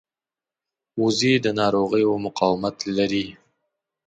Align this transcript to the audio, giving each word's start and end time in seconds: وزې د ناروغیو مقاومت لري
وزې 1.01 1.33
د 1.45 1.47
ناروغیو 1.59 2.13
مقاومت 2.25 2.77
لري 2.97 3.25